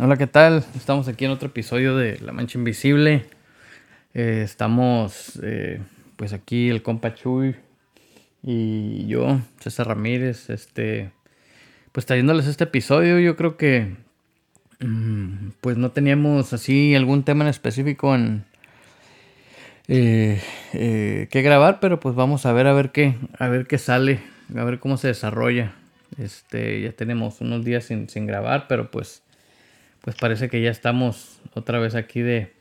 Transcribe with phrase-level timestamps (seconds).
[0.00, 0.64] Hola, ¿qué tal?
[0.74, 3.26] Estamos aquí en otro episodio de La Mancha Invisible.
[4.14, 5.82] Eh, estamos, eh,
[6.16, 7.56] pues aquí el compa Chuy
[8.42, 11.10] y yo, César Ramírez, este,
[11.92, 13.18] pues trayéndoles este episodio.
[13.18, 13.94] Yo creo que,
[14.80, 18.46] mm, pues no teníamos así algún tema en específico en
[19.88, 20.40] eh,
[21.30, 24.20] que grabar, pero pues vamos a ver a ver qué, a ver qué sale,
[24.56, 25.74] a ver cómo se desarrolla.
[26.16, 29.21] Este, ya tenemos unos días sin, sin grabar, pero pues,
[30.02, 32.54] pues parece que ya estamos otra vez aquí de,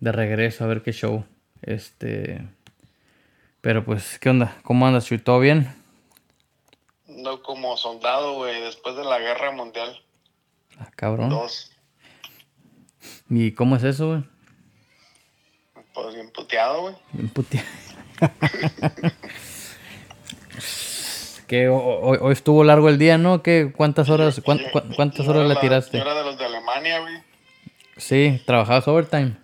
[0.00, 1.24] de regreso a ver qué show.
[1.62, 2.46] Este,
[3.60, 4.56] pero pues, ¿qué onda?
[4.62, 5.18] ¿Cómo andas, Chuy?
[5.18, 5.74] ¿Todo bien?
[7.08, 9.98] No como soldado, güey, después de la guerra mundial.
[10.78, 11.30] Ah, cabrón.
[11.30, 11.72] Dos.
[13.30, 14.24] ¿Y cómo es eso, güey?
[15.94, 16.94] Pues bien puteado, güey.
[17.12, 17.66] Bien puteado.
[21.46, 23.42] que hoy, hoy, estuvo largo el día, ¿no?
[23.42, 24.60] ¿Qué, ¿Cuántas horas, cuán,
[24.96, 25.98] cuántas horas le tiraste?
[25.98, 27.14] Yo era de los de Alemania, güey.
[27.96, 29.36] Sí, ¿trabajabas overtime?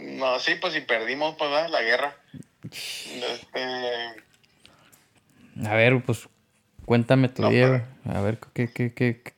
[0.00, 1.68] No, sí, pues si perdimos, pues, ¿verdad?
[1.70, 2.16] la guerra.
[2.70, 3.64] Este...
[5.66, 6.28] A ver, pues,
[6.84, 8.16] cuéntame tu No, día, pero- güey.
[8.16, 9.34] A ver, ¿qué, qué, qué, qué-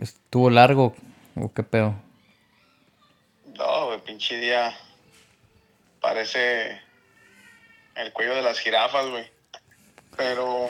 [0.00, 0.94] ¿Estuvo largo
[1.36, 1.94] o qué pedo?
[3.56, 4.72] No, güey, pinche día.
[6.00, 6.80] Parece
[7.96, 9.24] el cuello de las jirafas, güey.
[10.18, 10.68] Pero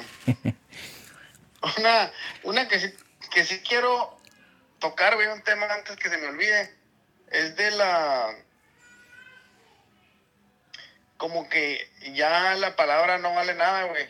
[1.78, 2.12] una,
[2.44, 2.94] una que sí,
[3.32, 4.16] que sí quiero
[4.78, 6.72] tocar, güey, un tema antes que se me olvide.
[7.30, 8.36] Es de la.
[11.16, 14.06] Como que ya la palabra no vale nada, güey.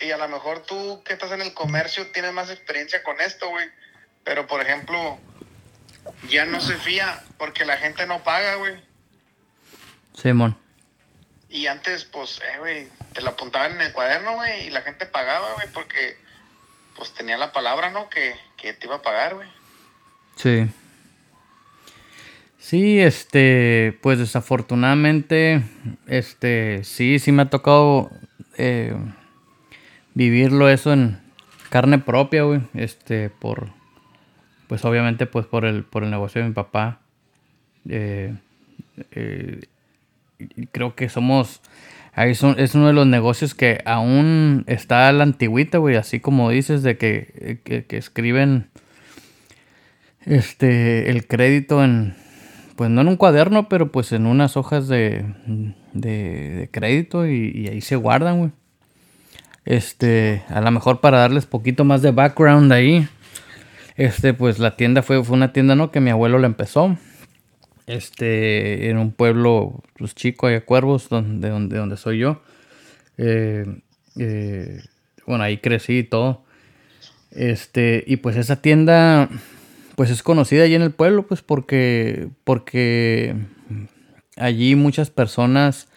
[0.00, 3.50] Y a lo mejor tú que estás en el comercio tienes más experiencia con esto,
[3.50, 3.68] güey.
[4.24, 5.18] Pero por ejemplo,
[6.28, 8.82] ya no se fía porque la gente no paga, güey.
[10.14, 10.65] Simón.
[11.48, 15.06] Y antes, pues, eh, güey, te lo apuntaban en el cuaderno, güey, y la gente
[15.06, 16.16] pagaba, güey, porque,
[16.96, 18.08] pues, tenía la palabra, ¿no?
[18.08, 19.48] Que, que te iba a pagar, güey.
[20.36, 20.68] Sí.
[22.58, 25.62] Sí, este, pues desafortunadamente,
[26.08, 28.10] este, sí, sí me ha tocado
[28.58, 28.96] eh,
[30.14, 31.20] vivirlo eso en
[31.70, 33.68] carne propia, güey, este, por,
[34.66, 36.98] pues obviamente, pues por el, por el negocio de mi papá.
[37.88, 38.34] Eh,
[39.12, 39.60] eh,
[40.72, 41.60] creo que somos,
[42.12, 46.20] ahí son, es uno de los negocios que aún está a la antigüita, güey, así
[46.20, 48.68] como dices, de que, que, que escriben
[50.26, 52.14] este el crédito en
[52.74, 55.24] pues no en un cuaderno pero pues en unas hojas de,
[55.94, 58.50] de, crédito y, y ahí se guardan güey.
[59.64, 63.08] Este a lo mejor para darles poquito más de background ahí
[63.96, 66.98] este pues la tienda fue, fue una tienda no que mi abuelo la empezó
[67.86, 72.42] este en un pueblo pues chico allá Cuervos donde donde donde soy yo.
[73.18, 73.64] Eh,
[74.18, 74.82] eh,
[75.26, 76.44] bueno ahí crecí y todo.
[77.30, 79.28] Este y pues esa tienda
[79.96, 83.34] pues es conocida allí en el pueblo, pues porque, porque
[84.36, 85.88] allí muchas personas,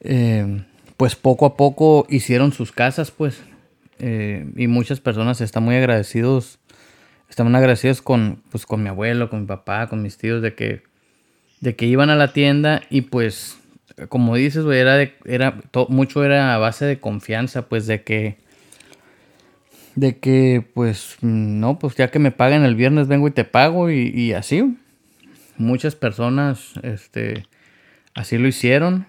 [0.00, 0.64] eh,
[0.96, 3.42] pues poco a poco hicieron sus casas, pues,
[3.98, 6.58] y muchas personas están muy agradecidos,
[7.28, 10.82] están agradecidos con, pues, con mi abuelo, con mi papá, con mis tíos, de que,
[11.60, 13.58] de que iban a la tienda y pues,
[14.08, 18.02] como dices, güey, era, de- era, to- mucho era a base de confianza, pues, de
[18.02, 18.36] que,
[19.94, 23.90] de que pues no, pues ya que me paguen el viernes vengo y te pago
[23.90, 24.76] y, y así.
[25.58, 27.44] Muchas personas este,
[28.14, 29.06] así lo hicieron.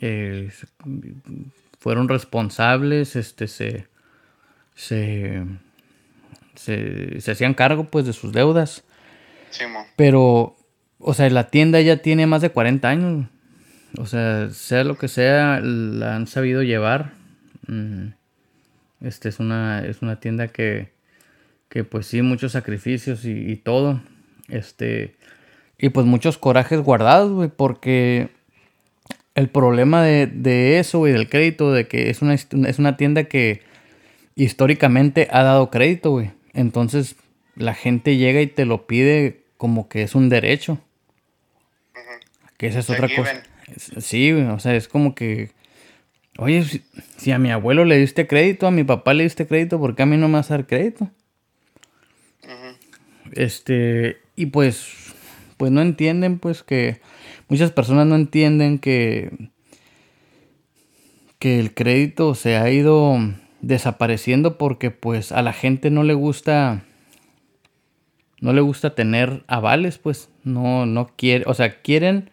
[0.00, 0.50] eh,
[1.80, 3.86] fueron responsables, este, se,
[4.74, 5.42] se,
[6.54, 8.84] se, se hacían cargo pues de sus deudas.
[9.50, 9.84] Simón.
[9.96, 10.56] Pero,
[10.98, 13.26] o sea, la tienda ya tiene más de 40 años.
[13.96, 17.12] O sea, sea lo que sea, la han sabido llevar.
[17.66, 18.08] Mm,
[19.00, 20.90] Este es una, es una tienda que,
[21.68, 24.00] que pues sí, muchos sacrificios y, todo.
[24.48, 25.16] Este,
[25.78, 28.30] y pues muchos corajes guardados, güey, porque
[29.34, 33.24] el problema de, de eso, güey, del crédito, de que es una, es una tienda
[33.24, 33.62] que
[34.34, 36.32] históricamente ha dado crédito, güey.
[36.54, 37.16] Entonces
[37.56, 40.78] la gente llega y te lo pide como que es un derecho.
[42.58, 43.42] Que esa es otra cosa.
[43.98, 45.52] Sí, o sea, es como que,
[46.36, 46.82] oye, si,
[47.16, 50.02] si a mi abuelo le diste crédito, a mi papá le diste crédito, ¿por qué
[50.02, 51.10] a mí no me vas a dar crédito?
[53.32, 55.14] Este, y pues,
[55.56, 57.00] pues no entienden, pues que
[57.48, 59.50] muchas personas no entienden que,
[61.38, 63.18] que el crédito se ha ido
[63.60, 66.84] desapareciendo porque pues a la gente no le gusta,
[68.40, 72.30] no le gusta tener avales, pues no, no quiere, o sea, quieren,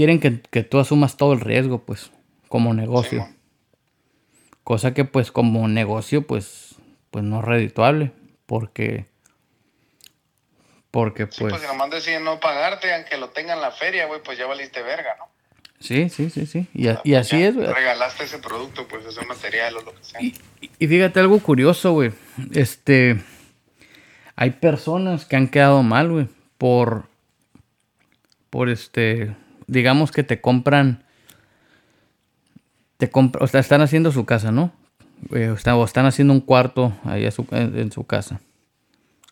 [0.00, 2.10] quieren que, que tú asumas todo el riesgo, pues,
[2.48, 3.28] como negocio.
[4.64, 6.76] Cosa que pues como negocio pues,
[7.10, 8.12] pues no es redituable.
[8.46, 9.04] porque...
[10.90, 11.52] Porque Sí, pues...
[11.52, 14.80] pues nomás deciden no pagarte, aunque lo tengan en la feria, güey, pues ya valiste
[14.82, 15.26] verga, ¿no?
[15.78, 16.66] Sí, sí, sí, sí.
[16.72, 17.66] Y, a- pues así ya es, güey.
[17.70, 20.22] Regalaste ese producto, pues ese material o lo que sea.
[20.22, 20.34] Y,
[20.78, 22.12] y fíjate algo curioso, güey.
[22.54, 23.20] Este.
[24.34, 26.26] Hay personas que han quedado mal, güey.
[26.58, 27.04] Por.
[28.50, 29.36] Por este.
[29.70, 31.04] Digamos que te compran.
[32.96, 33.44] Te compran.
[33.44, 34.72] O sea, están haciendo su casa, ¿no?
[35.32, 38.40] Eh, o, están, o están haciendo un cuarto ahí en, su casa.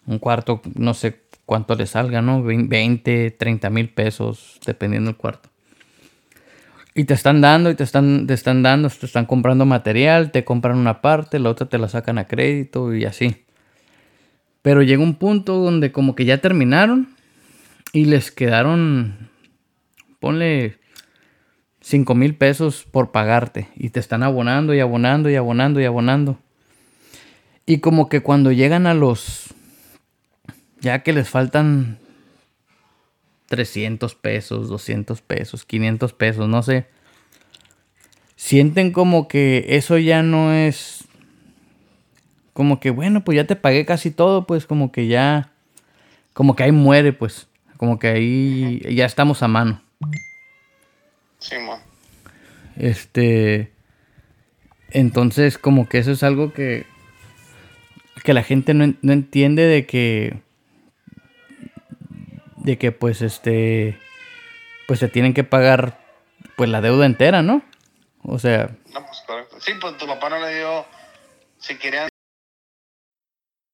[0.07, 2.43] Un cuarto, no sé cuánto le salga, ¿no?
[2.45, 5.49] Vein- 20, 30 mil pesos, dependiendo del cuarto.
[6.95, 10.45] Y te están dando y te están, te están dando, te están comprando material, te
[10.45, 13.45] compran una parte, la otra te la sacan a crédito y así.
[14.63, 17.09] Pero llega un punto donde como que ya terminaron
[17.93, 19.31] y les quedaron,
[20.21, 20.79] ponle
[21.81, 26.39] 5 mil pesos por pagarte y te están abonando y abonando y abonando y abonando.
[27.67, 29.55] Y como que cuando llegan a los,
[30.81, 31.99] ya que les faltan
[33.49, 36.87] 300 pesos, 200 pesos, 500 pesos, no sé.
[38.37, 41.05] Sienten como que eso ya no es...
[42.53, 45.53] Como que, bueno, pues ya te pagué casi todo, pues como que ya...
[46.35, 47.49] Como que ahí muere, pues.
[47.77, 49.83] Como que ahí ya estamos a mano.
[51.39, 51.81] Sí, man.
[52.77, 53.73] Este...
[54.91, 56.87] Entonces, como que eso es algo que...
[58.25, 60.43] Que la gente no, no entiende de que...
[62.57, 63.99] De que pues este...
[64.87, 65.99] Pues se tienen que pagar
[66.57, 67.63] pues la deuda entera, ¿no?
[68.23, 69.61] O sea, No, pues correcto.
[69.61, 70.85] Sí, pues tu papá no le dio,
[71.59, 72.09] si querían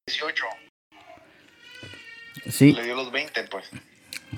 [0.06, 0.44] 18,
[2.50, 3.70] sí, le dio los 20, pues.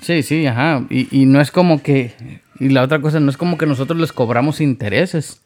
[0.01, 0.85] Sí, sí, ajá.
[0.89, 2.41] Y, y no es como que...
[2.59, 5.41] Y la otra cosa, no es como que nosotros les cobramos intereses.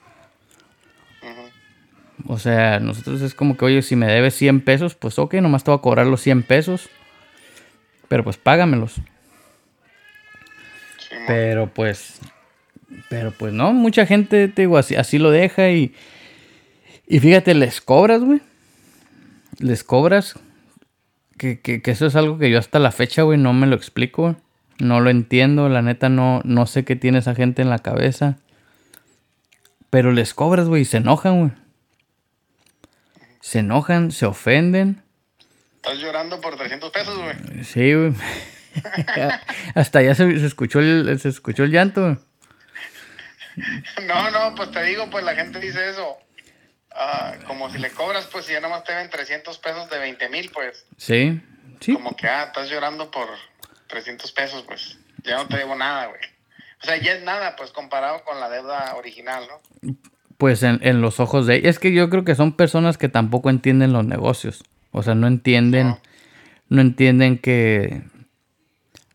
[2.28, 5.64] O sea, nosotros es como que, oye, si me debes 100 pesos, pues ok, nomás
[5.64, 6.90] te voy a cobrar los 100 pesos.
[8.08, 8.96] Pero pues págamelos.
[11.28, 12.20] Pero pues,
[13.10, 15.94] pero pues no, mucha gente, te digo, así, así lo deja y,
[17.08, 18.42] y fíjate, les cobras, güey.
[19.60, 20.36] Les cobras.
[21.42, 23.76] Que, que, que eso es algo que yo hasta la fecha, güey, no me lo
[23.76, 24.36] explico.
[24.78, 28.38] No lo entiendo, la neta no, no sé qué tiene esa gente en la cabeza.
[29.90, 31.52] Pero les cobras, güey, y se enojan, güey.
[33.40, 35.02] Se enojan, se ofenden.
[35.78, 37.64] Estás llorando por 300 pesos, güey.
[37.64, 38.14] Sí, güey.
[39.74, 42.18] hasta ya se, se escuchó el, se escuchó el llanto, güey.
[44.08, 46.20] No, no, pues te digo, pues la gente dice eso.
[47.04, 50.30] Ah, como si le cobras, pues si ya nomás te ven 300 pesos de 20
[50.30, 50.86] mil, pues.
[50.98, 51.42] Sí,
[51.80, 51.94] sí.
[51.94, 53.28] Como que, ah, estás llorando por
[53.88, 55.00] 300 pesos, pues.
[55.24, 56.22] Ya no te debo nada, güey.
[56.84, 59.96] O sea, ya es nada, pues comparado con la deuda original, ¿no?
[60.38, 63.50] Pues en, en los ojos de Es que yo creo que son personas que tampoco
[63.50, 64.64] entienden los negocios.
[64.92, 65.88] O sea, no entienden.
[65.88, 66.02] No.
[66.70, 68.04] No entienden que.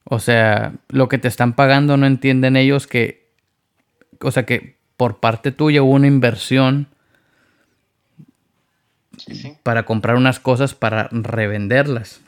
[0.03, 3.31] O sea, lo que te están pagando no entienden ellos que.
[4.21, 6.88] O sea, que por parte tuya hubo una inversión
[9.17, 9.57] Sí, sí.
[9.63, 12.21] para comprar unas cosas para revenderlas.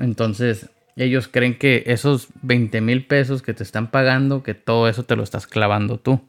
[0.00, 5.04] Entonces, ellos creen que esos 20 mil pesos que te están pagando, que todo eso
[5.04, 6.20] te lo estás clavando tú.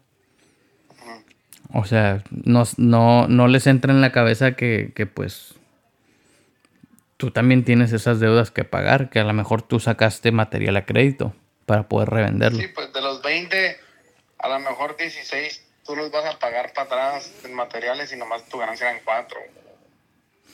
[1.73, 5.55] O sea, no, no, no les entra en la cabeza que, que, pues
[7.17, 10.85] tú también tienes esas deudas que pagar, que a lo mejor tú sacaste material a
[10.85, 11.33] crédito
[11.65, 12.59] para poder revenderlo.
[12.59, 13.77] Sí, pues de los 20,
[14.39, 18.43] a lo mejor 16 tú los vas a pagar para atrás en materiales y nomás
[18.49, 19.39] tu ganancia eran 4,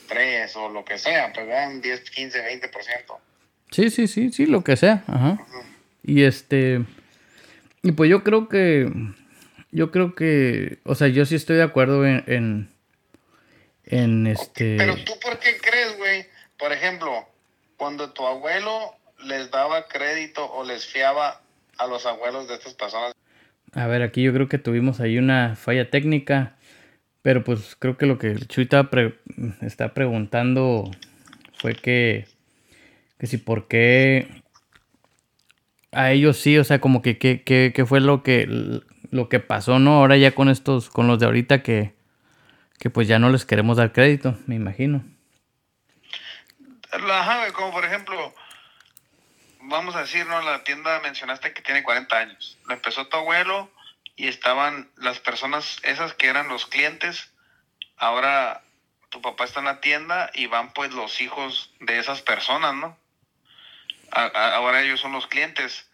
[0.08, 3.18] 3 o lo que sea, pues vean 10, 15, 20%.
[3.72, 5.04] Sí, sí, sí, sí, lo que sea.
[5.08, 5.40] Ajá.
[6.04, 6.84] Y este.
[7.82, 8.92] Y pues yo creo que.
[9.72, 10.80] Yo creo que.
[10.84, 12.24] O sea, yo sí estoy de acuerdo en.
[12.28, 12.70] En,
[13.86, 14.76] en este.
[14.78, 16.28] Pero tú, ¿por qué crees, güey?
[16.58, 17.26] Por ejemplo,
[17.78, 21.42] cuando tu abuelo les daba crédito o les fiaba
[21.78, 23.14] a los abuelos de estas personas,
[23.74, 26.56] A ver, aquí yo creo que tuvimos ahí una falla técnica.
[27.22, 29.20] Pero pues creo que lo que el Chuy estaba pre-
[29.62, 30.90] está preguntando
[31.54, 32.28] fue que.
[33.20, 34.42] Que si por qué.
[35.92, 39.98] A ellos sí, o sea, como que qué fue lo que lo que pasó, ¿no?
[39.98, 41.94] Ahora ya con estos, con los de ahorita que,
[42.80, 45.04] que pues ya no les queremos dar crédito, me imagino.
[47.54, 48.34] Como por ejemplo,
[49.72, 50.42] vamos a decir, ¿no?
[50.42, 52.60] La tienda mencionaste que tiene 40 años.
[52.66, 53.72] Lo empezó tu abuelo
[54.16, 57.32] y estaban las personas, esas que eran los clientes.
[57.98, 58.62] Ahora
[59.10, 62.98] tu papá está en la tienda y van pues los hijos de esas personas, ¿no?
[64.12, 65.90] Ahora ellos son los clientes.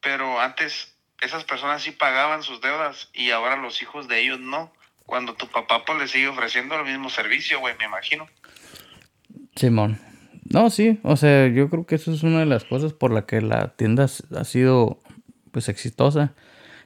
[0.00, 4.72] Pero antes esas personas sí pagaban sus deudas y ahora los hijos de ellos no.
[5.04, 8.28] Cuando tu papá pues le sigue ofreciendo el mismo servicio, güey, me imagino.
[9.56, 10.07] Simón.
[10.50, 13.26] No, sí, o sea, yo creo que eso es una de las cosas por la
[13.26, 15.02] que la tienda ha sido
[15.50, 16.34] pues exitosa.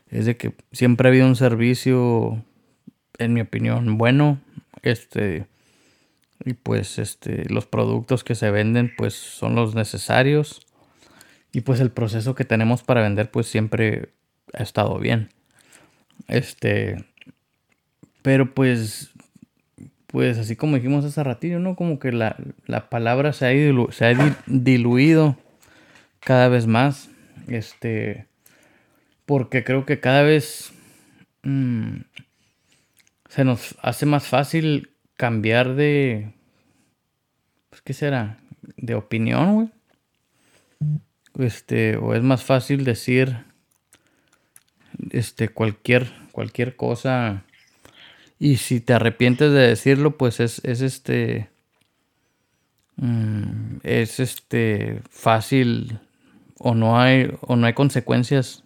[0.09, 2.45] Es de que siempre ha habido un servicio,
[3.19, 4.41] en mi opinión, bueno.
[4.83, 5.47] Este.
[6.45, 7.49] Y pues este.
[7.49, 10.67] Los productos que se venden, pues son los necesarios.
[11.53, 14.11] Y pues el proceso que tenemos para vender, pues siempre
[14.55, 15.29] ha estado bien.
[16.27, 17.05] Este.
[18.23, 19.12] Pero pues
[20.13, 21.75] pues así como dijimos hace ratillo, ¿no?
[21.75, 22.37] Como que la,
[22.91, 25.39] palabra se ha, se ha diluido
[26.21, 27.09] cada vez más.
[27.49, 28.27] Este,
[29.25, 30.75] porque creo que cada vez
[31.43, 32.03] mm,
[33.31, 36.35] se nos hace más fácil cambiar de,
[37.71, 38.39] pues, ¿qué será?
[38.77, 39.69] De opinión, güey.
[41.39, 43.47] Este, o es más fácil decir,
[45.11, 47.45] este, cualquier, cualquier cosa
[48.43, 51.49] y si te arrepientes de decirlo, pues es, este.
[52.97, 55.01] Mm, es este.
[55.09, 56.01] fácil.
[56.59, 57.33] O no hay.
[57.43, 58.65] O no hay consecuencias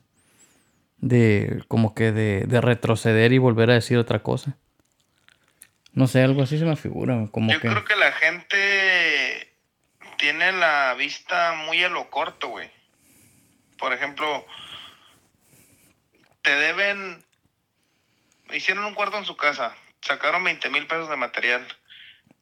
[0.96, 1.62] de.
[1.68, 4.56] como que de, de retroceder y volver a decir otra cosa.
[5.92, 7.28] No sé, algo así se me figura.
[7.30, 9.52] Como Yo creo que la gente
[10.16, 12.70] tiene la vista muy a lo corto, güey.
[13.76, 14.46] Por ejemplo,
[16.40, 17.25] te deben
[18.52, 21.66] hicieron un cuarto en su casa, sacaron 20 mil pesos de material,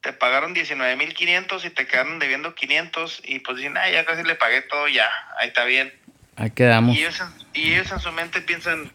[0.00, 4.04] te pagaron 19 mil 500 y te quedaron debiendo 500 y pues dicen, ah, ya
[4.04, 5.08] casi le pagué todo, ya,
[5.38, 5.92] ahí está bien.
[6.36, 6.96] Ahí quedamos.
[6.96, 8.92] Y ellos, y ellos en su mente piensan,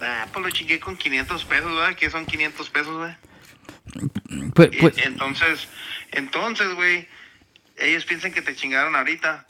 [0.00, 1.96] ah, pues lo chingué con 500 pesos, ¿verdad?
[1.96, 3.14] Que son 500 pesos, güey.
[4.54, 5.68] Pues, pues, entonces,
[6.12, 7.08] entonces, güey,
[7.76, 9.46] ellos piensan que te chingaron ahorita,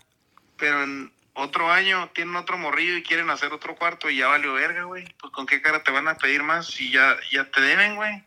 [0.56, 4.54] pero en, otro año tienen otro morrillo y quieren hacer otro cuarto y ya valió
[4.54, 5.04] verga, güey.
[5.20, 8.22] Pues con qué cara te van a pedir más si ya, ya te deben, güey.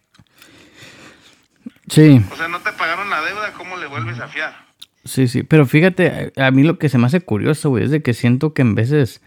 [1.89, 2.21] Sí.
[2.31, 4.65] O sea, no te pagaron la deuda, ¿cómo le vuelves a fiar?
[5.05, 8.01] Sí, sí, pero fíjate, a mí lo que se me hace curioso, güey, es de
[8.01, 9.21] que siento que en veces,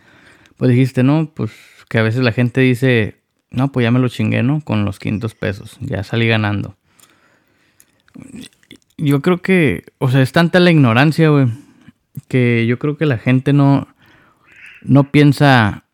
[0.56, 1.52] pues dijiste, no, pues
[1.88, 4.62] que a veces la gente dice, no, pues ya me lo chingué, ¿no?
[4.62, 6.76] Con los 500 pesos, ya salí ganando.
[8.96, 11.48] Yo creo que, o sea, es tanta la ignorancia, güey,
[12.28, 13.88] que yo creo que la gente no,
[14.82, 15.85] no piensa,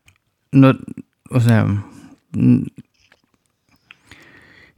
[0.50, 0.78] no,
[1.30, 1.66] o sea,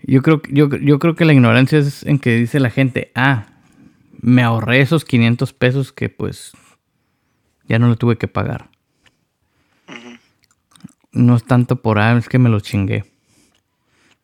[0.03, 3.47] yo creo, yo, yo creo que la ignorancia es en que dice la gente, ah,
[4.21, 6.53] me ahorré esos 500 pesos que pues
[7.69, 8.71] ya no lo tuve que pagar.
[11.13, 13.05] No es tanto por, ah, es que me lo chingué.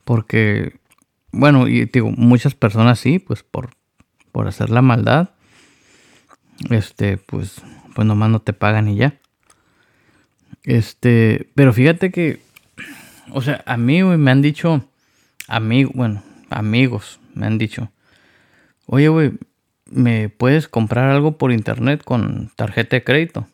[0.05, 0.81] Porque,
[1.31, 3.71] bueno, y digo, muchas personas sí, pues por,
[4.33, 5.31] por hacer la maldad
[6.69, 7.62] este, pues,
[7.95, 9.14] pues nomás no te pagan y ya.
[10.64, 12.40] Este, pero fíjate que,
[13.33, 14.85] o sea, a mí me han dicho,
[15.49, 17.90] amigos, bueno, amigos me han dicho,
[18.87, 19.33] oye, güey,
[19.90, 23.47] ¿me puedes comprar algo por internet con tarjeta de crédito?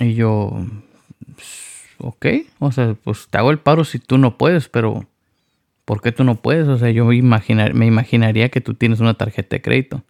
[0.00, 0.66] Y yo,
[1.98, 2.26] ok,
[2.58, 5.06] o sea, pues te hago el paro si tú no puedes, pero
[5.84, 6.66] ¿por qué tú no puedes?
[6.68, 10.02] O sea, yo imaginar, me imaginaría que tú tienes una tarjeta de crédito.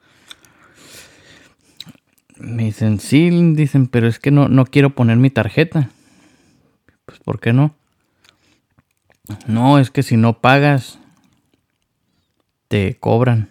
[2.37, 5.91] Me dicen, sí, dicen, pero es que no, no quiero poner mi tarjeta.
[7.07, 7.75] Pues, ¿por qué no?
[9.47, 10.99] No, es que si no pagas,
[12.69, 13.51] te cobran.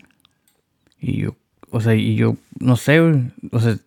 [1.00, 1.36] Y yo,
[1.70, 3.78] o sea, y yo, no sé, o sea,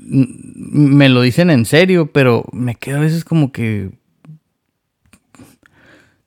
[0.00, 3.90] me lo dicen en serio, pero me quedo a veces como que,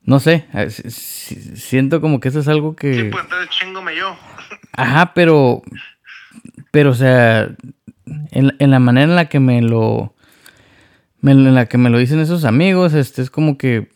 [0.02, 2.94] no sé, siento como que eso es algo que...
[2.94, 4.16] Sí, pues entonces chingome yo.
[4.72, 5.62] Ajá, pero,
[6.70, 7.54] pero, o sea,
[8.30, 10.14] en, la manera en la que me lo.
[11.22, 13.90] en la que me lo dicen esos amigos, este es como que.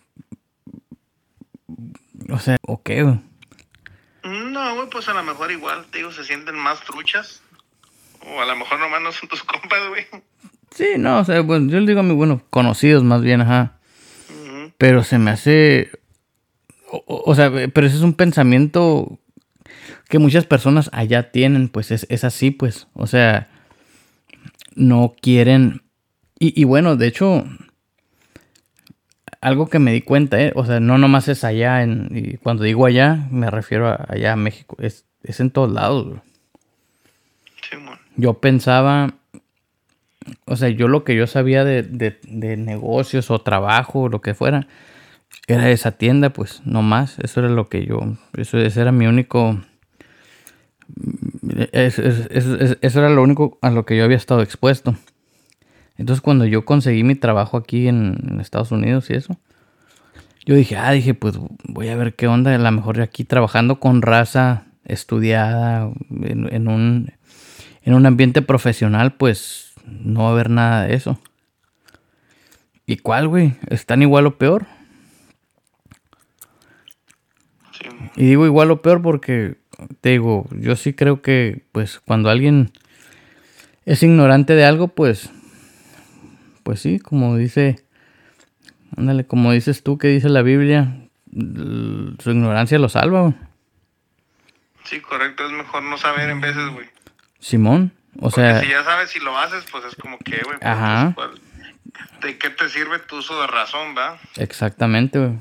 [2.31, 3.21] O sea, ¿o qué, güey?
[4.25, 7.43] No, güey, pues a lo mejor igual, te digo, se sienten más truchas.
[8.26, 10.05] O a lo mejor nomás no son tus compas, güey.
[10.75, 13.78] Sí, no, o sea, bueno, yo le digo a mis, bueno, conocidos más bien, ajá.
[14.78, 15.90] Pero se me hace.
[16.90, 19.19] o, sea, pero ese es un pensamiento
[20.08, 22.88] que muchas personas allá tienen, pues es, así, pues.
[22.94, 23.48] O sea,
[24.75, 25.82] no quieren.
[26.38, 27.46] Y, bueno, de hecho,
[29.40, 30.52] algo que me di cuenta, ¿eh?
[30.54, 34.34] o sea, no nomás es allá, en, y cuando digo allá, me refiero a allá
[34.34, 36.20] a México, es, en todos lados.
[38.16, 39.14] yo pensaba,
[40.44, 44.66] o sea, yo lo que yo sabía de, de, negocios o trabajo, lo que fuera,
[45.46, 48.00] era esa tienda, pues, no más, eso era lo que yo,
[48.36, 49.58] eso, ese era mi único
[51.73, 52.02] eso,
[52.81, 54.97] era lo único a lo que yo había estado expuesto.
[55.97, 59.37] Entonces cuando yo conseguí mi trabajo aquí en, Estados Unidos y eso,
[60.45, 63.81] yo dije, ah, dije, pues voy a ver qué onda, a lo mejor aquí trabajando
[63.81, 65.90] con raza estudiada,
[66.23, 67.12] en, un,
[67.83, 71.19] en un ambiente profesional, pues no va a haber nada de eso.
[72.87, 73.55] ¿Y cuál, güey?
[73.69, 74.66] ¿Están igual o peor?
[78.14, 79.57] Y digo igual o peor porque,
[80.00, 82.73] te digo, yo sí creo que, pues, cuando alguien
[83.85, 85.30] es ignorante de algo, pues,
[86.62, 87.85] pues sí, como dice,
[88.97, 90.97] ándale, como dices tú, que dice la Biblia,
[91.33, 93.35] su ignorancia lo salva, güey.
[94.85, 96.87] Sí, correcto, es mejor no saber en veces, güey.
[97.38, 98.61] Simón, o sea...
[98.61, 100.59] si ya sabes si lo haces, pues es como que, güey.
[100.59, 101.12] Pues, Ajá.
[101.14, 101.30] Pues,
[102.23, 104.18] ¿De qué te sirve tu uso de razón, va?
[104.37, 105.38] Exactamente, güey.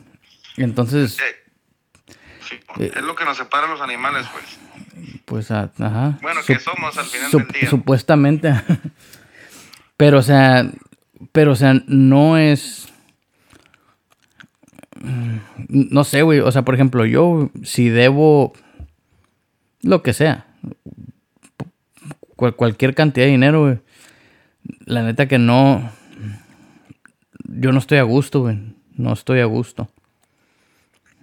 [0.58, 1.20] Entonces...
[1.20, 1.45] Eh,
[2.52, 4.60] eh, es lo que nos separa a los animales, pues.
[5.26, 6.18] Pues, ajá.
[6.22, 7.70] Bueno, que somos al final del día.
[7.70, 8.54] Supuestamente.
[9.98, 10.70] pero, o sea,
[11.32, 12.92] pero, o sea, no es...
[15.68, 16.40] No sé, güey.
[16.40, 18.54] O sea, por ejemplo, yo si debo
[19.82, 20.48] lo que sea,
[22.36, 23.80] cualquier cantidad de dinero, güey.
[24.86, 25.92] La neta que no...
[27.48, 28.58] Yo no estoy a gusto, güey.
[28.96, 29.90] No estoy a gusto.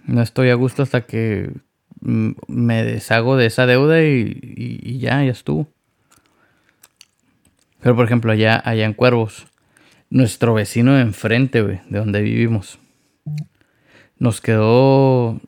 [0.05, 1.51] No estoy a gusto hasta que
[2.01, 5.67] me deshago de esa deuda y, ya, ya estuvo.
[7.79, 9.47] Pero por ejemplo, allá, allá en Cuervos,
[10.09, 12.79] nuestro vecino de enfrente, de donde vivimos,
[14.17, 15.39] nos quedó,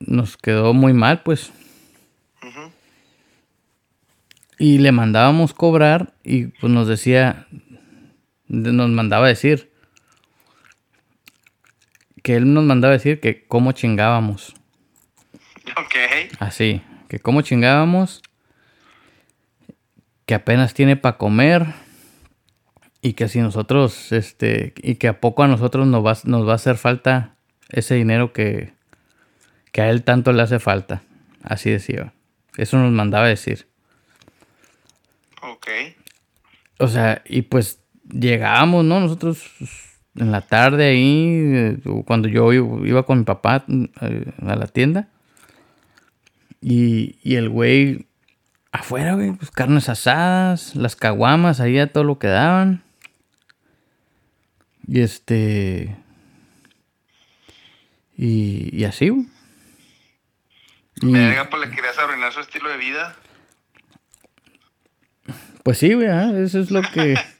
[0.00, 1.52] nos quedó muy mal, pues.
[4.58, 7.46] Y le mandábamos cobrar y pues nos decía,
[8.48, 9.67] nos mandaba decir,
[12.28, 14.54] que él nos mandaba decir que cómo chingábamos.
[15.78, 15.94] Ok.
[16.38, 18.20] Así, que cómo chingábamos,
[20.26, 21.68] que apenas tiene para comer
[23.00, 26.52] y que si nosotros, este, y que a poco a nosotros nos va, nos va
[26.52, 27.34] a hacer falta
[27.70, 28.74] ese dinero que,
[29.72, 31.00] que a él tanto le hace falta.
[31.42, 32.12] Así decía.
[32.58, 33.68] Eso nos mandaba decir.
[35.40, 35.66] Ok.
[36.78, 39.00] O sea, y pues llegábamos, ¿no?
[39.00, 39.50] Nosotros
[40.18, 45.08] en la tarde ahí, eh, cuando yo iba con mi papá eh, a la tienda.
[46.60, 48.06] Y, y el güey
[48.72, 52.82] afuera, güey, pues carnes asadas, las caguamas, ahí a todo lo que daban.
[54.86, 55.96] Y este.
[58.16, 59.26] Y, y así, güey.
[61.00, 63.14] Y, Verga, pues le querías arruinar su estilo de vida.
[65.62, 66.08] Pues sí, güey,
[66.42, 67.16] eso es lo que.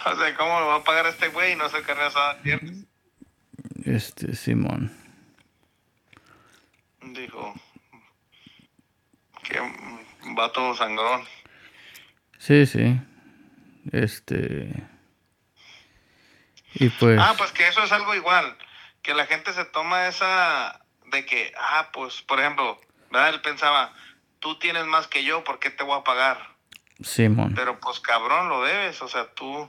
[0.04, 2.86] O sea, ¿cómo lo va a pagar este güey y no se carne asada viernes?
[3.84, 4.96] Este, Simón.
[7.02, 7.54] Dijo.
[9.42, 9.60] Que
[10.34, 11.24] vato sangrón.
[12.38, 12.98] Sí, sí.
[13.92, 14.72] Este.
[16.74, 17.18] Y pues.
[17.20, 18.56] Ah, pues que eso es algo igual.
[19.02, 20.84] Que la gente se toma esa.
[21.06, 23.30] De que, ah, pues, por ejemplo, ¿verdad?
[23.30, 23.92] Él pensaba,
[24.38, 26.38] tú tienes más que yo, ¿por qué te voy a pagar?
[27.02, 27.54] Simón.
[27.56, 29.02] Pero pues cabrón, lo debes.
[29.02, 29.68] O sea, tú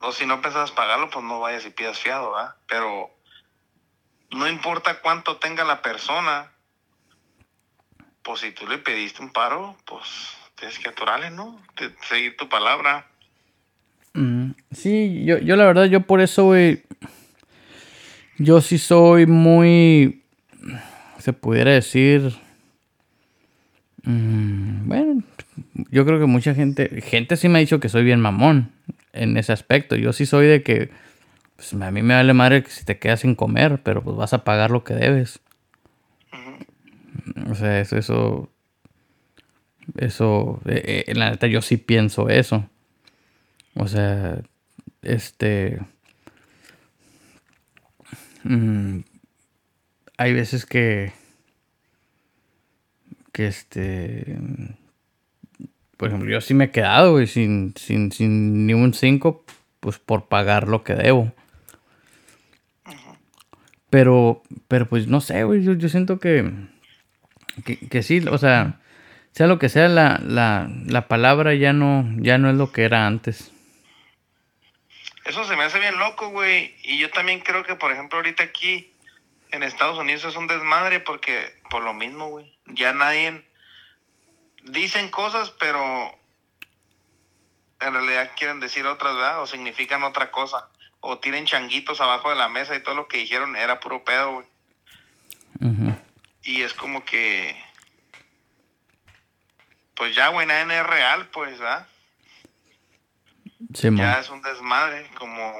[0.00, 2.54] o si no pensabas pagarlo, pues no vayas y pidas fiado, ¿verdad?
[2.66, 3.10] Pero
[4.32, 6.50] no importa cuánto tenga la persona,
[8.22, 10.02] pues si tú le pediste un paro, pues
[10.58, 11.60] tienes que aturarle, ¿no?
[12.08, 13.06] seguir tu palabra.
[14.14, 16.82] Mm, sí, yo, yo la verdad, yo por eso, güey,
[18.38, 20.24] yo sí soy muy,
[21.18, 22.34] se pudiera decir,
[24.04, 25.22] mm, bueno,
[25.90, 28.72] yo creo que mucha gente, gente sí me ha dicho que soy bien mamón
[29.12, 29.96] en ese aspecto.
[29.96, 30.90] Yo sí soy de que,
[31.56, 34.32] pues a mí me vale madre que si te quedas sin comer, pero pues vas
[34.32, 35.40] a pagar lo que debes.
[37.50, 38.50] O sea, eso, eso,
[39.96, 42.68] eso, eh, eh, en la neta yo sí pienso eso.
[43.74, 44.40] O sea,
[45.02, 45.80] este,
[48.44, 49.00] mm,
[50.16, 51.12] hay veces que,
[53.32, 54.36] que este,
[56.00, 59.44] por ejemplo, yo sí me he quedado, güey, sin, sin, sin ni un 5,
[59.80, 61.30] pues por pagar lo que debo.
[63.90, 66.50] Pero, pero pues no sé, güey, yo, siento que,
[67.90, 68.80] que, sí, o sea,
[69.32, 72.84] sea lo que sea, la, la, la palabra ya no, ya no es lo que
[72.84, 73.52] era antes.
[75.26, 76.76] Eso se me hace bien loco, güey.
[76.82, 78.90] Y yo también creo que, por ejemplo, ahorita aquí
[79.50, 83.44] en Estados Unidos es un desmadre porque, por lo mismo, güey, ya nadie
[84.64, 86.18] dicen cosas, pero
[87.80, 89.42] en realidad quieren decir otras, ¿verdad?
[89.42, 90.68] O significan otra cosa.
[91.00, 94.32] O tienen changuitos abajo de la mesa y todo lo que dijeron era puro pedo,
[94.32, 94.46] güey.
[96.42, 97.56] Y es como que.
[99.94, 101.86] Pues ya, güey, nadie es real, pues, ¿verdad?
[103.68, 105.54] ya es un desmadre, como.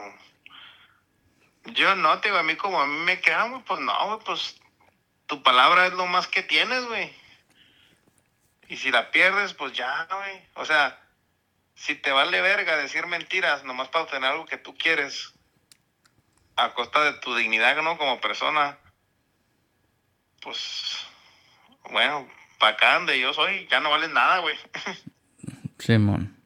[1.67, 4.59] Yo no, te digo, a mí como a mí me quedan, pues no, güey, pues
[5.27, 7.13] tu palabra es lo más que tienes, güey.
[8.71, 10.43] Y si la pierdes, pues ya, güey.
[10.55, 10.97] O sea,
[11.75, 15.35] si te vale verga decir mentiras nomás para obtener algo que tú quieres
[16.55, 17.99] a costa de tu dignidad, ¿no?
[17.99, 18.79] Como persona,
[20.41, 21.05] pues,
[21.91, 22.29] bueno,
[22.61, 24.57] para acá donde yo soy, ya no vale nada, güey.
[25.81, 26.37] Simón.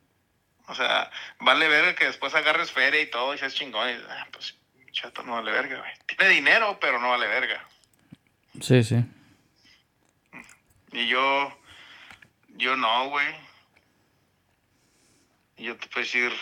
[0.67, 1.11] o sea,
[1.41, 3.87] vale verga que después agarres feria y todo y seas chingón.
[3.91, 4.57] Y, ah, pues,
[4.93, 5.93] chato, no vale verga, güey.
[6.07, 7.63] Tiene dinero, pero no vale verga.
[8.63, 9.05] Sí, sí.
[10.93, 11.53] Y yo,
[12.57, 13.27] yo no, güey.
[15.59, 16.33] Yo te puedo decir,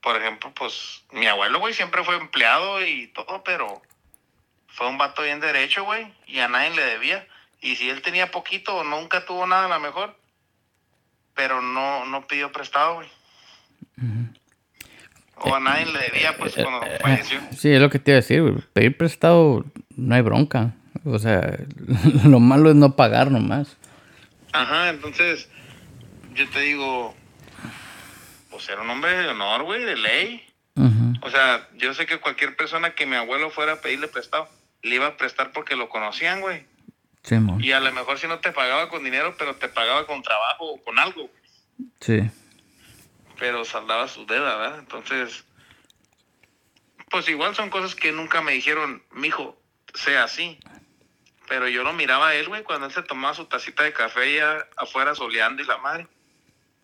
[0.00, 3.82] por ejemplo, pues mi abuelo, güey, siempre fue empleado y todo, pero
[4.68, 7.26] fue un vato bien derecho, güey, y a nadie le debía.
[7.60, 10.16] Y si él tenía poquito, nunca tuvo nada a lo mejor,
[11.34, 13.08] pero no, no pidió prestado, güey.
[15.36, 17.40] O a nadie le debía, pues, cuando falleció.
[17.56, 18.54] Sí, es lo que te iba a decir, güey.
[18.72, 19.64] Pedir prestado
[19.96, 20.74] no hay bronca.
[21.04, 21.58] O sea,
[22.24, 23.76] lo malo es no pagar nomás.
[24.52, 25.48] Ajá, entonces,
[26.34, 27.14] yo te digo,
[28.50, 30.48] pues era un hombre de honor, güey, de ley.
[31.24, 34.48] O sea, yo sé que cualquier persona que mi abuelo fuera a pedirle prestado,
[34.82, 36.66] le iba a prestar porque lo conocían, güey.
[37.22, 37.62] Simón.
[37.62, 40.72] Y a lo mejor si no te pagaba con dinero, pero te pagaba con trabajo
[40.72, 41.30] o con algo.
[42.00, 42.28] Sí.
[43.38, 44.78] Pero saldaba su deuda, ¿verdad?
[44.80, 45.44] Entonces,
[47.08, 49.56] pues igual son cosas que nunca me dijeron, mijo,
[49.94, 50.58] sea así.
[51.48, 54.36] Pero yo lo miraba a él, güey, cuando él se tomaba su tacita de café
[54.36, 56.06] ya afuera soleando y la madre.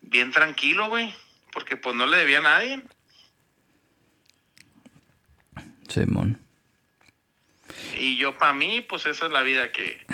[0.01, 1.13] Bien tranquilo, güey.
[1.51, 2.83] Porque pues no le debía a nadie.
[5.87, 6.39] Simón.
[7.97, 10.05] Y yo para mí, pues esa es la vida que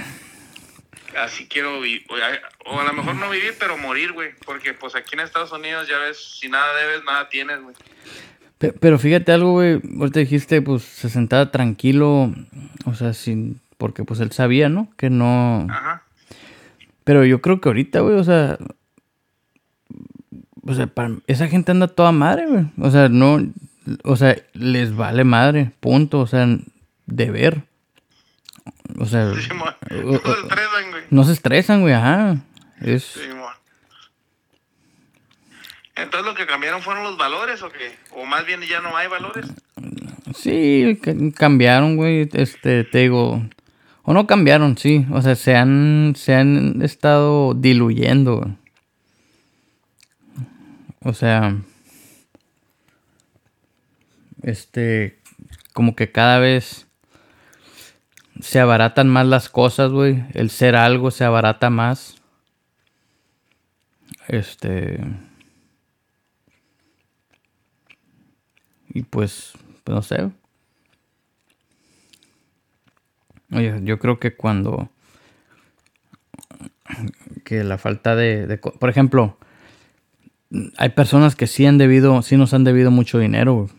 [1.17, 2.05] así quiero vivir.
[2.65, 4.33] O a lo mejor no vivir, pero morir, güey.
[4.45, 7.75] Porque pues aquí en Estados Unidos ya ves, si nada debes, nada tienes, güey.
[8.57, 9.81] Pe- Pero fíjate algo, güey.
[9.99, 12.33] Ahorita dijiste, pues, se sentaba tranquilo.
[12.85, 13.59] O sea, sin...
[13.77, 14.89] Porque, pues, él sabía, ¿no?
[14.97, 15.67] Que no...
[15.69, 16.03] Ajá.
[17.03, 18.57] Pero yo creo que ahorita, güey, o sea...
[20.63, 21.11] O sea, para...
[21.27, 22.65] esa gente anda toda madre, güey.
[22.79, 23.39] O sea, no...
[24.03, 25.71] O sea, les vale madre.
[25.79, 26.19] Punto.
[26.21, 26.47] O sea,
[27.05, 27.63] deber.
[28.97, 29.31] O sea...
[29.35, 29.49] Sí,
[29.91, 31.03] No se estresan, güey.
[31.11, 32.37] no se estresan, güey, ajá.
[32.81, 33.03] Es...
[33.03, 33.19] Sí.
[35.95, 37.95] Entonces lo que cambiaron fueron los valores o qué?
[38.11, 39.45] O más bien ya no hay valores.
[40.35, 42.27] Sí, ca- cambiaron, güey.
[42.33, 43.41] Este, te digo.
[44.05, 45.05] O no cambiaron, sí.
[45.11, 48.55] O sea, se han, se han estado diluyendo.
[51.03, 51.57] O sea.
[54.43, 55.19] Este.
[55.73, 56.87] Como que cada vez.
[58.41, 60.23] Se abaratan más las cosas, güey.
[60.33, 62.21] El ser algo se abarata más.
[64.27, 64.99] Este.
[68.89, 70.31] Y pues, pues no sé.
[73.51, 74.89] Oye, yo creo que cuando...
[77.43, 78.57] Que la falta de...
[78.57, 79.37] por ejemplo,
[80.77, 83.69] hay personas que sí han debido, sí nos han debido mucho dinero.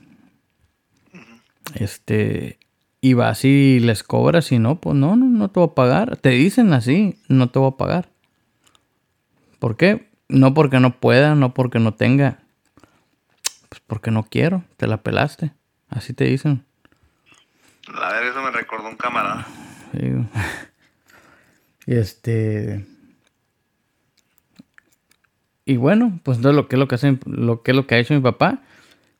[1.74, 2.58] Este...
[3.00, 6.16] Y vas y les cobras y no, pues no, no, no te voy a pagar.
[6.16, 8.08] Te dicen así, no te voy a pagar.
[9.60, 10.08] ¿Por qué?
[10.28, 12.40] No porque no pueda, no porque no tenga.
[13.68, 15.52] Pues porque no quiero, te la pelaste.
[15.88, 16.64] Así te dicen.
[17.94, 19.46] A ver, eso me recordó un camarada.
[19.92, 20.12] Sí,
[21.86, 22.86] este.
[25.64, 27.96] Y bueno, pues entonces lo que es lo que hacen, lo que es lo que
[27.96, 28.62] ha hecho mi papá,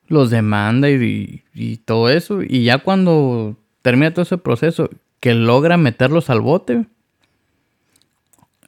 [0.07, 2.41] los demanda y, y todo eso.
[2.41, 6.85] Y ya cuando termina todo ese proceso, que logra meterlos al bote.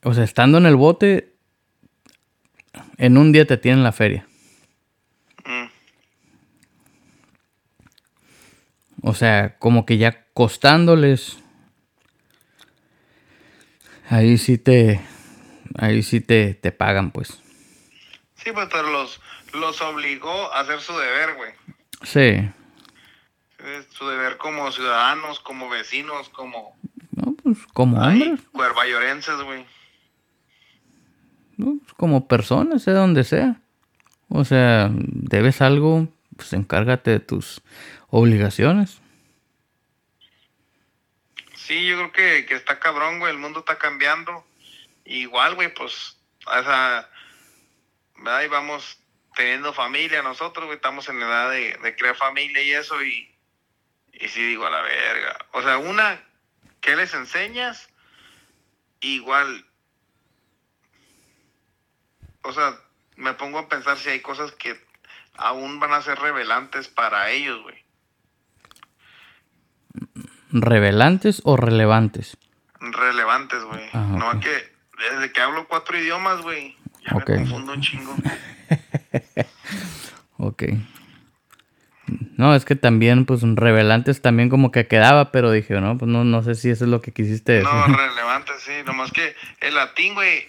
[0.03, 1.35] O sea, estando en el bote,
[2.97, 4.27] en un día te tienen la feria.
[5.45, 5.69] Mm.
[9.01, 11.38] O sea, como que ya costándoles.
[14.10, 15.02] Ahí sí te.
[15.78, 17.41] Ahí sí te, te pagan, pues.
[18.36, 19.19] Sí, pues pero los,
[19.54, 21.52] los obligó a hacer su deber, güey.
[22.04, 22.49] Sí.
[23.65, 26.73] Es Su deber como ciudadanos, como vecinos, como
[27.12, 29.65] No, pues como hombres, cuervayorenses, güey.
[31.58, 31.80] ¿no?
[31.80, 33.60] Pues, como personas, sea donde sea.
[34.30, 37.62] O sea, debes algo, pues encárgate de tus
[38.08, 39.02] obligaciones.
[41.69, 43.32] Sí, yo creo que, que está cabrón, güey.
[43.32, 44.43] El mundo está cambiando.
[45.05, 47.10] Igual, güey, pues, a esa,
[48.17, 48.41] ¿verdad?
[48.41, 48.99] Y vamos
[49.36, 50.77] teniendo familia nosotros, güey.
[50.77, 52.99] Estamos en la edad de, de crear familia y eso.
[53.03, 53.32] Y,
[54.13, 55.45] y sí digo, a la verga.
[55.51, 56.19] O sea, una,
[56.82, 57.88] ¿qué les enseñas?
[59.01, 59.63] Igual,
[62.41, 62.79] o sea,
[63.15, 64.84] me pongo a pensar si hay cosas que
[65.36, 67.88] aún van a ser revelantes para ellos, güey.
[70.51, 72.38] ¿Revelantes o relevantes?
[72.79, 73.83] Relevantes, güey.
[73.93, 74.39] Ah, no ok.
[74.39, 74.73] que
[75.12, 78.15] desde que hablo cuatro idiomas, güey, ya me confundo un chingo.
[80.41, 80.63] Ok.
[82.38, 86.23] No, es que también, pues, revelantes también como que quedaba, pero dije, no, pues no,
[86.23, 87.69] no sé si eso es lo que quisiste decir.
[87.69, 88.71] No, relevantes, sí.
[88.85, 90.47] Nomás que el latín, güey,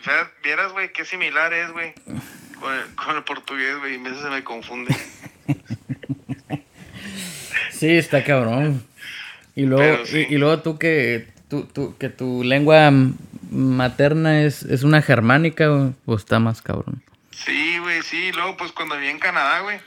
[0.00, 1.94] o sea, vieras, güey, qué similar es, güey,
[2.60, 4.94] con el, con el portugués, güey, y a veces se me confunde.
[7.70, 8.84] Sí, está cabrón.
[9.58, 10.26] Y luego, sí.
[10.28, 12.92] y, y luego tú que tu, tu- que tu lengua
[13.50, 17.02] materna es, es una germánica, güey, pues está más cabrón.
[17.32, 18.30] Sí, güey, sí.
[18.32, 19.78] Luego, pues, cuando viví en Canadá, güey,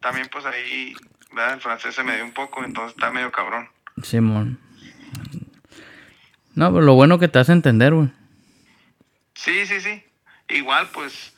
[0.00, 0.94] también, pues, ahí,
[1.32, 1.54] ¿verdad?
[1.54, 3.68] El francés se me dio un poco, entonces está medio cabrón.
[4.02, 4.58] Simón.
[6.54, 8.08] No, pero lo bueno que te hace entender, güey.
[9.34, 10.02] Sí, sí, sí.
[10.48, 11.34] Igual, pues,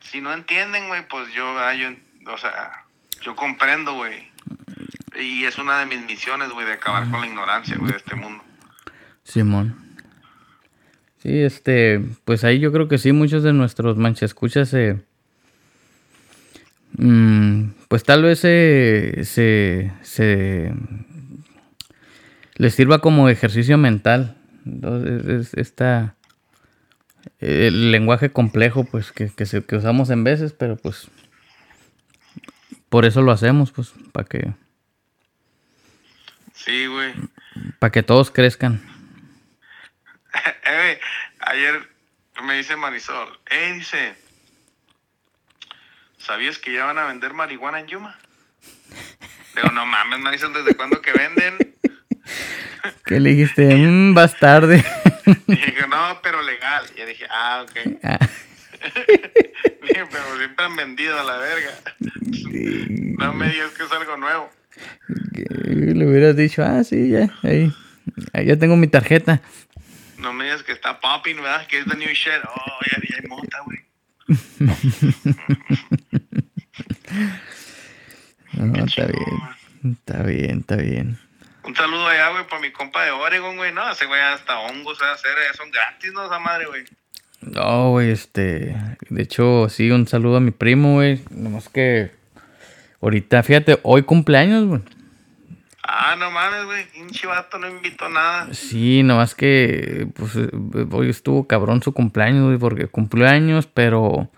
[0.00, 1.90] si no entienden, güey, pues yo, ah, yo,
[2.32, 2.84] o sea,
[3.20, 4.31] yo comprendo, güey.
[5.20, 8.14] Y es una de mis misiones, güey, de acabar con la ignorancia, güey, de este
[8.16, 8.42] mundo.
[9.24, 9.76] Simón.
[11.22, 15.00] Sí, este, pues ahí yo creo que sí, muchos de nuestros manchescuchas se...
[16.96, 20.74] mm, pues tal vez se, se, se...
[22.56, 24.36] les sirva como ejercicio mental.
[24.66, 26.14] Entonces, es- esta...
[27.38, 31.08] El lenguaje complejo, pues, que, que usamos en veces, pero pues...
[32.88, 34.52] Por eso lo hacemos, pues, para que,
[36.54, 37.14] Sí, güey.
[37.78, 38.80] para que todos crezcan.
[40.64, 40.98] Eh,
[41.40, 41.86] ayer
[42.42, 44.14] me dice Marisol, eh, dice,
[46.16, 48.18] ¿sabías que ya van a vender marihuana en Yuma?
[49.54, 51.58] Digo, no mames, Marisol, ¿desde cuándo que venden?
[53.04, 53.74] ¿Qué le dijiste?
[53.74, 54.84] Mm, bastarde.
[55.46, 56.84] Y dije, no, pero legal.
[56.96, 57.98] Y yo dije, ah, ok.
[58.02, 58.18] Ah.
[59.82, 61.70] Dije, pero siempre han vendido a la verga.
[63.18, 64.50] No me digas que es algo nuevo.
[65.64, 67.72] Le hubieras dicho, ah, sí, ya, ahí,
[68.32, 69.42] ahí ya tengo mi tarjeta.
[70.18, 71.66] No me digas que está popping, ¿verdad?
[71.66, 72.40] Que es the new shit.
[72.48, 73.80] Oh, ya, ya hay mota, güey.
[78.54, 79.40] No, está bien,
[79.82, 81.18] está bien, está bien.
[81.64, 83.72] Un saludo allá, güey, para mi compa de Oregon, güey.
[83.72, 85.32] No, ese güey hasta hongos se hacer.
[85.56, 86.26] Son gratis, ¿no?
[86.26, 86.84] Esa madre, güey.
[87.40, 88.76] No, güey, este,
[89.08, 92.12] de hecho, sí, un saludo a mi primo, güey, nomás que
[93.02, 94.80] ahorita, fíjate, hoy cumpleaños, güey.
[95.84, 96.84] Ah, no mames, güey.
[96.92, 98.48] Pinche vato no invitó nada.
[98.54, 100.32] Sí, nomás que, pues,
[100.92, 104.30] hoy estuvo cabrón su cumpleaños, güey, porque cumplió años, pero,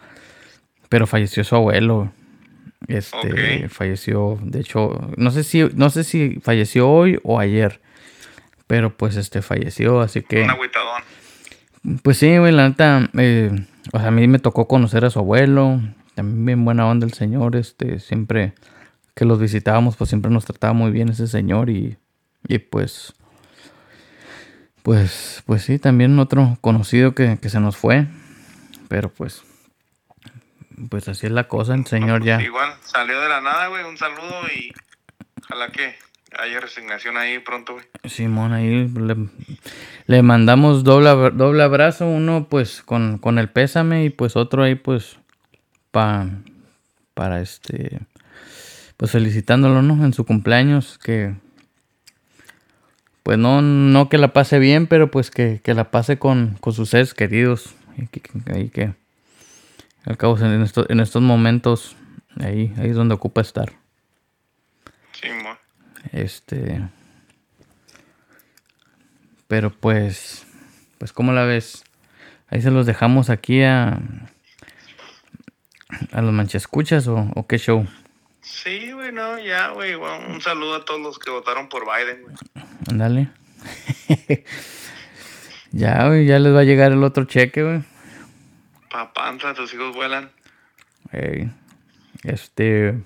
[0.89, 2.13] pero falleció su abuelo.
[2.89, 7.81] Este, falleció, de hecho, no sé si, no sé si falleció hoy o ayer,
[8.67, 11.03] pero pues, este, falleció, así que, Un agüitadón.
[12.03, 13.51] pues sí, güey, la neta, eh,
[13.93, 15.81] o sea, a mí me tocó conocer a su abuelo,
[16.15, 18.55] también bien buena onda el señor, este, siempre
[19.15, 21.97] que los visitábamos, pues siempre nos trataba muy bien ese señor y,
[22.49, 23.15] y pues,
[24.83, 28.07] pues, pues sí, también otro conocido que, que se nos fue,
[28.89, 29.45] pero pues,
[30.91, 32.43] pues así es la cosa, el señor ya.
[32.43, 33.85] Igual, salió de la nada, güey.
[33.85, 34.73] Un saludo y
[35.43, 35.95] ojalá que
[36.39, 37.87] haya resignación ahí pronto, güey.
[38.05, 39.17] Simón, ahí le,
[40.07, 44.75] le mandamos doble, doble abrazo, uno pues con, con el pésame y pues otro ahí
[44.75, 45.19] pues
[45.95, 46.29] pa,
[47.15, 48.01] para este,
[48.97, 50.05] pues felicitándolo, ¿no?
[50.05, 51.35] En su cumpleaños, que
[53.23, 56.75] pues no, no que la pase bien, pero pues que, que la pase con, con
[56.75, 57.75] sus seres queridos.
[57.97, 58.07] Y
[58.69, 58.93] que,
[60.05, 61.97] al cabo en, estos, en estos momentos,
[62.41, 63.73] ahí, ahí es donde ocupa estar.
[65.13, 65.29] Sí.
[66.13, 66.83] Este.
[69.49, 70.45] Pero pues.
[70.99, 71.85] Pues, ¿cómo la ves?
[72.49, 74.01] Ahí se los dejamos aquí a.
[76.13, 77.87] A los manchescuchas o, o qué show.
[78.41, 79.95] Sí, güey, no, ya, güey.
[79.95, 82.37] Un saludo a todos los que votaron por Biden, güey.
[82.91, 83.31] Ándale.
[85.73, 87.83] ya, güey, ya les va a llegar el otro cheque, güey.
[88.91, 90.31] Pa' panza, tus hijos vuelan.
[91.11, 91.51] Ey,
[92.23, 93.03] Este.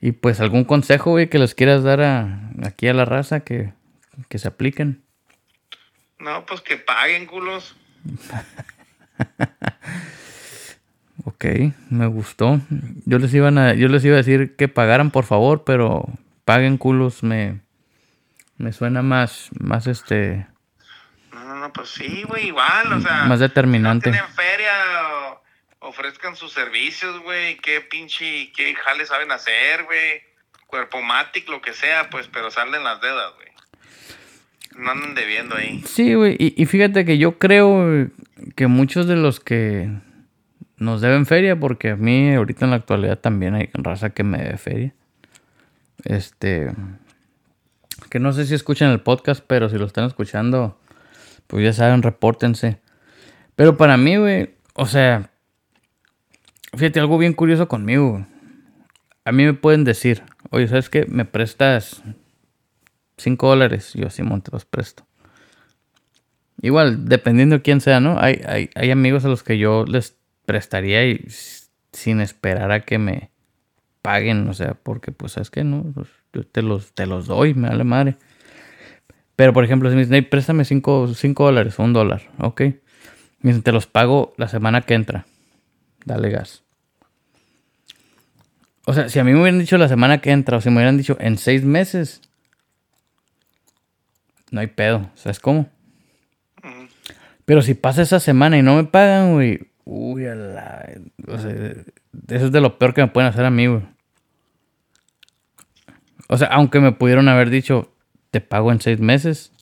[0.00, 3.72] Y pues algún consejo, güey, que les quieras dar a, aquí a la raza que,
[4.28, 5.02] que se apliquen.
[6.18, 7.76] No, pues que paguen, culos.
[11.24, 11.44] Ok,
[11.90, 12.60] me gustó.
[13.04, 16.08] Yo les iban a, yo les iba a decir que pagaran por favor, pero
[16.44, 17.60] paguen culos me,
[18.58, 20.46] me suena más, más este,
[21.32, 23.24] No, no, no, pues sí, güey, igual, o sea.
[23.24, 24.10] Más determinante.
[24.10, 24.72] No tienen feria,
[25.78, 27.56] ofrezcan sus servicios, güey.
[27.58, 30.22] Qué pinche, qué jale saben hacer, güey.
[30.66, 33.48] Cuerpo matic, lo que sea, pues, pero salen las deudas, güey.
[34.76, 35.84] No anden debiendo ahí.
[35.86, 38.08] Sí, güey, y, y fíjate que yo creo
[38.56, 39.90] que muchos de los que
[40.82, 44.38] nos deben feria, porque a mí ahorita en la actualidad también hay raza que me
[44.38, 44.94] debe feria.
[46.04, 46.72] Este,
[48.10, 50.78] que no sé si escuchan el podcast, pero si lo están escuchando,
[51.46, 52.80] pues ya saben, repórtense.
[53.54, 55.30] Pero para mí, güey, o sea,
[56.76, 58.26] fíjate, algo bien curioso conmigo.
[59.24, 61.06] A mí me pueden decir, oye, ¿sabes qué?
[61.06, 62.02] Me prestas
[63.18, 63.92] 5 dólares.
[63.94, 65.06] Yo, Simón, te los presto.
[66.60, 68.18] Igual, dependiendo de quién sea, ¿no?
[68.18, 70.16] Hay, hay, hay amigos a los que yo les
[70.52, 71.26] prestaría y
[71.92, 73.30] sin esperar a que me
[74.02, 77.54] paguen, o sea, porque pues es que no, pues, yo te los, te los doy,
[77.54, 78.16] me vale madre.
[79.34, 82.60] Pero por ejemplo, si me dicen, préstame 5 dólares o un dólar, ok.
[83.40, 85.24] Me dicen, te los pago la semana que entra.
[86.04, 86.62] Dale gas.
[88.84, 90.76] O sea, si a mí me hubieran dicho la semana que entra, o si me
[90.76, 92.20] hubieran dicho en seis meses,
[94.50, 95.70] no hay pedo, ¿sabes cómo?
[97.46, 100.88] Pero si pasa esa semana y no me pagan, güey, uy, la,
[101.26, 103.82] o sea, eso es de lo peor que me pueden hacer a mí, güey.
[106.28, 107.94] O sea, aunque me pudieron haber dicho,
[108.30, 109.52] te pago en seis meses.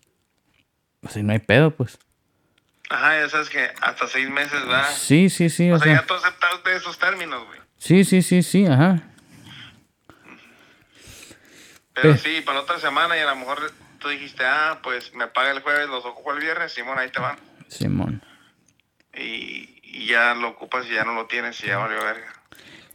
[1.03, 1.99] O sea, no hay pedo, pues.
[2.89, 4.89] Ajá, ya sabes que hasta seis meses, ¿verdad?
[4.93, 5.71] Sí, sí, sí.
[5.71, 7.61] O, sea, ya tú aceptaste esos términos, güey.
[7.79, 9.03] Sí, sí, sí, sí, ajá.
[11.95, 15.51] Pero sí, para otra semana y a lo mejor tú dijiste, ah, pues me paga
[15.53, 17.39] el jueves, los ocupo el viernes, Simón, ahí te van.
[17.69, 18.23] Simón.
[19.15, 22.33] Y, y ya lo ocupas y ya no lo tienes y ya valió verga.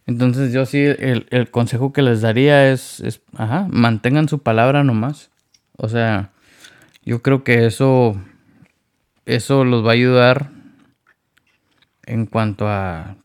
[0.07, 4.83] Entonces yo sí, el, el consejo que les daría es, es, ajá, mantengan su palabra
[4.83, 5.29] nomás.
[5.77, 6.31] O sea,
[7.03, 8.15] yo creo que eso,
[9.27, 10.49] eso los va a ayudar
[12.07, 13.17] en cuanto a,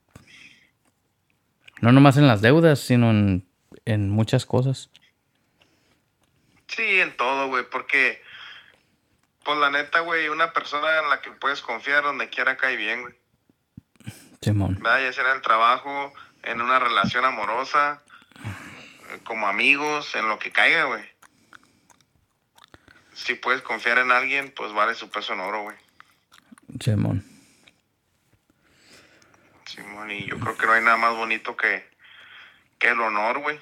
[1.80, 3.46] no nomás en las deudas, sino en,
[3.86, 4.90] en muchas cosas.
[6.66, 8.22] Sí, en todo, güey, porque,
[9.42, 13.02] pues la neta, güey, una persona en la que puedes confiar donde quiera cae bien,
[13.02, 13.19] güey.
[14.42, 14.81] Simón.
[14.83, 18.03] Ya sea en el trabajo, en una relación amorosa,
[19.24, 21.05] como amigos, en lo que caiga, güey.
[23.12, 25.76] Si puedes confiar en alguien, pues vale su peso en oro, güey.
[26.81, 27.22] Simón.
[29.66, 31.87] Simón, y yo creo que no hay nada más bonito que,
[32.79, 33.61] que el honor, güey.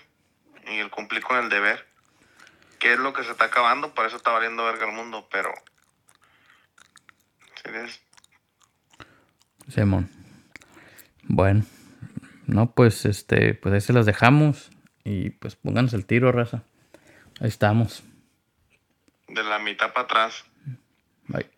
[0.69, 1.89] Y el cumplir con el deber.
[2.79, 5.53] Que es lo que se está acabando, por eso está valiendo verga el mundo, pero...
[7.65, 8.01] ¿Sí
[9.75, 10.18] Simón.
[11.29, 11.65] Bueno.
[12.47, 14.71] No, pues este, pues ahí se las dejamos.
[15.05, 16.65] Y pues pónganse el tiro, raza.
[17.41, 18.03] Ahí estamos.
[19.29, 20.45] De la mitad para atrás.
[21.29, 21.58] Bye.